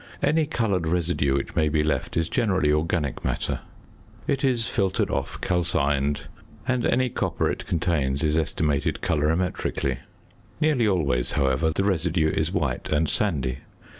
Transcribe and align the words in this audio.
Any 0.23 0.47
coloured 0.47 0.87
residue 0.87 1.35
which 1.35 1.55
may 1.55 1.69
be 1.69 1.83
left 1.83 2.17
is 2.17 2.27
generally 2.27 2.73
organic 2.73 3.23
matter: 3.23 3.59
it 4.25 4.43
is 4.43 4.67
filtered 4.67 5.11
off, 5.11 5.39
calcined, 5.41 6.21
and 6.67 6.87
any 6.87 7.07
copper 7.07 7.51
it 7.51 7.67
contains 7.67 8.23
is 8.23 8.35
estimated 8.35 9.01
colorimetrically. 9.01 9.97
Nearly 10.59 10.87
always, 10.87 11.33
however, 11.33 11.69
the 11.69 11.83
residue 11.83 12.31
is 12.31 12.51
white 12.51 12.89
and 12.89 13.07
sandy. 13.07 13.59